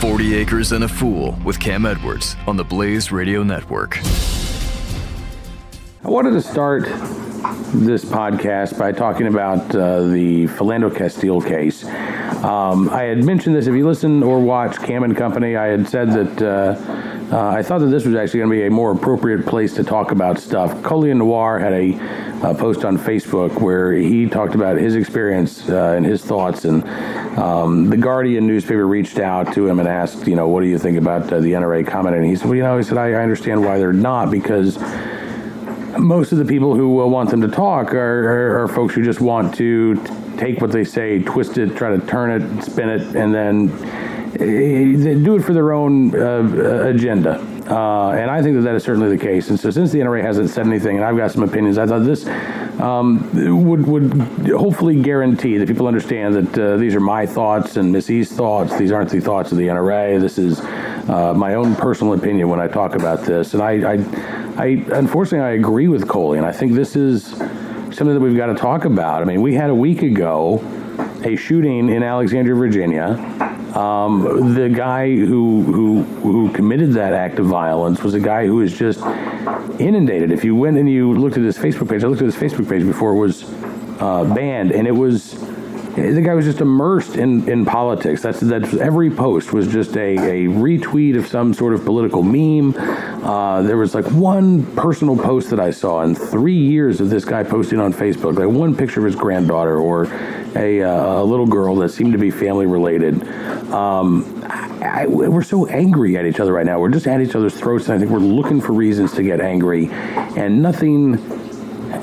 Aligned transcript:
40 0.00 0.34
Acres 0.34 0.72
and 0.72 0.84
a 0.84 0.88
Fool 0.88 1.38
with 1.42 1.58
Cam 1.58 1.86
Edwards 1.86 2.36
on 2.46 2.56
the 2.56 2.64
Blaze 2.64 3.10
Radio 3.10 3.42
Network. 3.42 3.98
I 6.04 6.10
wanted 6.10 6.32
to 6.32 6.42
start 6.42 6.84
this 7.72 8.04
podcast 8.04 8.78
by 8.78 8.92
talking 8.92 9.26
about 9.26 9.74
uh, 9.74 10.02
the 10.02 10.46
Philando 10.48 10.94
Castile 10.94 11.40
case. 11.40 11.84
Um, 12.44 12.90
I 12.90 13.04
had 13.04 13.24
mentioned 13.24 13.56
this. 13.56 13.66
If 13.66 13.74
you 13.74 13.86
listen 13.86 14.22
or 14.22 14.38
watch 14.38 14.76
Cam 14.78 15.02
and 15.02 15.16
Company, 15.16 15.56
I 15.56 15.68
had 15.68 15.88
said 15.88 16.10
that 16.10 16.42
uh, 16.42 17.34
uh, 17.34 17.48
I 17.48 17.62
thought 17.62 17.78
that 17.78 17.86
this 17.86 18.04
was 18.04 18.14
actually 18.14 18.40
going 18.40 18.50
to 18.50 18.56
be 18.56 18.66
a 18.66 18.70
more 18.70 18.92
appropriate 18.92 19.46
place 19.46 19.74
to 19.74 19.84
talk 19.84 20.10
about 20.10 20.38
stuff. 20.38 20.70
Colion 20.82 21.16
Noir 21.16 21.58
had 21.58 21.72
a 21.72 21.92
uh, 22.42 22.54
post 22.54 22.84
on 22.84 22.98
Facebook 22.98 23.60
where 23.60 23.92
he 23.92 24.26
talked 24.26 24.54
about 24.54 24.76
his 24.76 24.94
experience 24.94 25.68
uh, 25.68 25.94
and 25.96 26.04
his 26.04 26.24
thoughts, 26.24 26.64
and 26.64 26.84
um, 27.38 27.88
the 27.88 27.96
Guardian 27.96 28.46
newspaper 28.46 28.86
reached 28.86 29.18
out 29.18 29.52
to 29.54 29.66
him 29.66 29.78
and 29.78 29.88
asked, 29.88 30.26
you 30.26 30.36
know, 30.36 30.48
what 30.48 30.60
do 30.60 30.66
you 30.66 30.78
think 30.78 30.98
about 30.98 31.32
uh, 31.32 31.40
the 31.40 31.52
NRA 31.52 31.86
comment? 31.86 32.16
And 32.16 32.24
he 32.24 32.36
said, 32.36 32.46
well, 32.46 32.54
you 32.54 32.62
know, 32.62 32.76
he 32.76 32.84
said, 32.84 32.98
I, 32.98 33.12
I 33.12 33.22
understand 33.22 33.64
why 33.64 33.78
they're 33.78 33.92
not 33.92 34.30
because 34.30 34.78
most 35.98 36.32
of 36.32 36.38
the 36.38 36.44
people 36.44 36.74
who 36.74 37.00
uh, 37.00 37.06
want 37.06 37.30
them 37.30 37.40
to 37.40 37.48
talk 37.48 37.94
are, 37.94 38.58
are, 38.58 38.64
are, 38.64 38.68
folks 38.68 38.94
who 38.94 39.02
just 39.02 39.20
want 39.20 39.54
to 39.54 39.96
take 40.36 40.60
what 40.60 40.70
they 40.70 40.84
say, 40.84 41.22
twist 41.22 41.56
it, 41.58 41.76
try 41.76 41.96
to 41.96 42.06
turn 42.06 42.30
it, 42.30 42.62
spin 42.62 42.88
it, 42.88 43.16
and 43.16 43.34
then 43.34 43.70
uh, 44.34 45.24
do 45.24 45.36
it 45.36 45.42
for 45.42 45.54
their 45.54 45.72
own 45.72 46.14
uh, 46.14 46.84
agenda. 46.86 47.55
Uh, 47.68 48.10
and 48.10 48.30
I 48.30 48.42
think 48.42 48.56
that 48.56 48.62
that 48.62 48.76
is 48.76 48.84
certainly 48.84 49.08
the 49.08 49.22
case. 49.22 49.50
And 49.50 49.58
so, 49.58 49.70
since 49.70 49.90
the 49.90 49.98
NRA 49.98 50.22
hasn't 50.22 50.50
said 50.50 50.66
anything, 50.66 50.96
and 50.96 51.04
I've 51.04 51.16
got 51.16 51.32
some 51.32 51.42
opinions, 51.42 51.78
I 51.78 51.86
thought 51.86 52.04
this 52.04 52.26
um, 52.80 53.68
would 53.68 53.86
would 53.86 54.12
hopefully 54.50 55.02
guarantee 55.02 55.58
that 55.58 55.66
people 55.66 55.88
understand 55.88 56.34
that 56.34 56.58
uh, 56.58 56.76
these 56.76 56.94
are 56.94 57.00
my 57.00 57.26
thoughts 57.26 57.76
and 57.76 57.90
Miss 57.90 58.08
E's 58.08 58.30
thoughts. 58.30 58.76
These 58.78 58.92
aren't 58.92 59.10
the 59.10 59.20
thoughts 59.20 59.50
of 59.50 59.58
the 59.58 59.66
NRA. 59.66 60.20
This 60.20 60.38
is 60.38 60.60
uh, 60.60 61.34
my 61.36 61.54
own 61.54 61.74
personal 61.74 62.14
opinion 62.14 62.48
when 62.48 62.60
I 62.60 62.68
talk 62.68 62.94
about 62.94 63.24
this. 63.24 63.54
And 63.54 63.62
I, 63.62 63.94
I, 63.94 63.94
I 64.56 64.66
unfortunately, 64.92 65.46
I 65.46 65.52
agree 65.52 65.88
with 65.88 66.06
Coley, 66.06 66.38
and 66.38 66.46
I 66.46 66.52
think 66.52 66.72
this 66.72 66.94
is 66.94 67.26
something 67.26 68.14
that 68.14 68.20
we've 68.20 68.36
got 68.36 68.46
to 68.46 68.54
talk 68.54 68.84
about. 68.84 69.22
I 69.22 69.24
mean, 69.24 69.42
we 69.42 69.54
had 69.54 69.70
a 69.70 69.74
week 69.74 70.02
ago 70.02 70.62
a 71.24 71.34
shooting 71.34 71.88
in 71.88 72.04
Alexandria, 72.04 72.54
Virginia 72.54 73.55
um, 73.76 74.54
the 74.54 74.68
guy 74.70 75.14
who, 75.14 75.62
who 75.62 76.02
who 76.02 76.50
committed 76.52 76.92
that 76.94 77.12
act 77.12 77.38
of 77.38 77.46
violence 77.46 78.02
was 78.02 78.14
a 78.14 78.20
guy 78.20 78.46
who 78.46 78.56
was 78.56 78.76
just 78.76 79.00
inundated. 79.78 80.32
If 80.32 80.44
you 80.44 80.56
went 80.56 80.78
and 80.78 80.88
you 80.88 81.12
looked 81.12 81.36
at 81.36 81.44
his 81.44 81.58
Facebook 81.58 81.90
page, 81.90 82.02
I 82.02 82.06
looked 82.06 82.22
at 82.22 82.26
his 82.26 82.36
Facebook 82.36 82.68
page 82.68 82.84
before 82.84 83.12
it 83.12 83.18
was 83.18 83.44
uh, 84.00 84.24
banned, 84.34 84.72
and 84.72 84.86
it 84.86 84.92
was 84.92 85.34
the 85.96 86.20
guy 86.20 86.34
was 86.34 86.44
just 86.44 86.60
immersed 86.60 87.16
in, 87.16 87.48
in 87.48 87.64
politics. 87.64 88.20
That's 88.20 88.40
that's 88.40 88.74
every 88.74 89.10
post 89.10 89.52
was 89.54 89.66
just 89.66 89.96
a, 89.96 90.16
a 90.16 90.46
retweet 90.46 91.18
of 91.18 91.26
some 91.26 91.54
sort 91.54 91.72
of 91.72 91.84
political 91.86 92.22
meme. 92.22 92.76
Uh, 92.76 93.62
there 93.62 93.78
was 93.78 93.94
like 93.94 94.04
one 94.12 94.64
personal 94.76 95.16
post 95.16 95.48
that 95.50 95.60
I 95.60 95.70
saw 95.70 96.02
in 96.02 96.14
three 96.14 96.58
years 96.58 97.00
of 97.00 97.08
this 97.08 97.24
guy 97.24 97.42
posting 97.42 97.80
on 97.80 97.94
Facebook, 97.94 98.38
like 98.38 98.48
one 98.48 98.76
picture 98.76 99.00
of 99.00 99.06
his 99.06 99.16
granddaughter 99.16 99.78
or 99.78 100.04
a, 100.54 100.82
uh, 100.82 101.22
a 101.22 101.24
little 101.24 101.46
girl 101.46 101.76
that 101.76 101.88
seemed 101.88 102.12
to 102.12 102.18
be 102.18 102.30
family 102.30 102.66
related. 102.66 103.26
Um, 103.70 104.44
I, 104.46 105.02
I, 105.02 105.06
we're 105.06 105.42
so 105.42 105.66
angry 105.66 106.16
at 106.18 106.26
each 106.26 106.40
other 106.40 106.52
right 106.52 106.66
now. 106.66 106.78
We're 106.78 106.90
just 106.90 107.06
at 107.06 107.20
each 107.22 107.34
other's 107.34 107.58
throats, 107.58 107.88
and 107.88 107.94
I 107.94 107.98
think 107.98 108.10
we're 108.10 108.18
looking 108.18 108.60
for 108.60 108.72
reasons 108.72 109.12
to 109.14 109.22
get 109.22 109.40
angry, 109.40 109.88
and 109.90 110.62
nothing. 110.62 111.35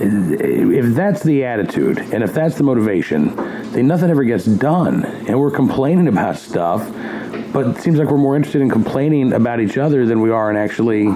If 0.00 0.94
that's 0.94 1.22
the 1.22 1.44
attitude, 1.44 1.98
and 1.98 2.22
if 2.22 2.32
that's 2.34 2.56
the 2.56 2.64
motivation, 2.64 3.34
then 3.72 3.86
nothing 3.86 4.10
ever 4.10 4.24
gets 4.24 4.44
done, 4.44 5.04
and 5.04 5.38
we're 5.38 5.50
complaining 5.50 6.08
about 6.08 6.36
stuff. 6.36 6.90
But 7.52 7.66
it 7.66 7.76
seems 7.78 7.98
like 7.98 8.10
we're 8.10 8.16
more 8.16 8.36
interested 8.36 8.62
in 8.62 8.70
complaining 8.70 9.32
about 9.32 9.60
each 9.60 9.76
other 9.76 10.06
than 10.06 10.20
we 10.20 10.30
are 10.30 10.50
in 10.50 10.56
actually 10.56 11.14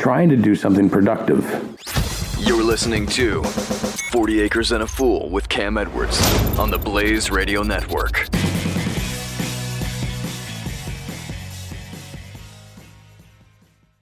trying 0.00 0.28
to 0.30 0.36
do 0.36 0.54
something 0.54 0.88
productive. 0.88 1.44
You're 2.40 2.64
listening 2.64 3.06
to 3.08 3.42
40 3.42 4.40
Acres 4.40 4.72
and 4.72 4.82
a 4.82 4.86
Fool 4.86 5.28
with 5.28 5.48
Cam 5.48 5.76
Edwards 5.76 6.20
on 6.58 6.70
the 6.70 6.78
Blaze 6.78 7.30
Radio 7.30 7.62
Network. 7.62 8.28